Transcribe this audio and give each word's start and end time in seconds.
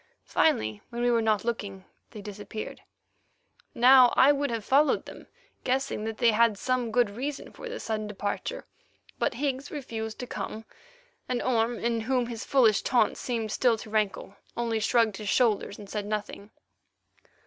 Finally, 0.25 0.81
when 0.89 1.03
we 1.03 1.11
were 1.11 1.21
not 1.21 1.45
looking, 1.45 1.85
they 2.09 2.23
disappeared. 2.23 2.81
Now 3.75 4.11
I 4.17 4.31
would 4.31 4.49
have 4.49 4.65
followed 4.65 5.05
them, 5.05 5.27
guessing 5.63 6.05
that 6.05 6.17
they 6.17 6.31
had 6.31 6.57
some 6.57 6.91
good 6.91 7.11
reason 7.11 7.51
for 7.51 7.69
this 7.69 7.83
sudden 7.83 8.07
departure. 8.07 8.65
But 9.19 9.35
Higgs 9.35 9.69
refused 9.69 10.17
to 10.17 10.25
come, 10.25 10.65
and 11.29 11.39
Orme, 11.39 11.77
in 11.77 12.01
whom 12.01 12.25
his 12.25 12.43
foolish 12.43 12.81
taunt 12.81 13.15
seemed 13.15 13.51
still 13.51 13.77
to 13.77 13.91
rankle, 13.91 14.35
only 14.57 14.79
shrugged 14.79 15.17
his 15.17 15.29
shoulders 15.29 15.77
and 15.77 15.87
said 15.87 16.07
nothing. 16.07 16.49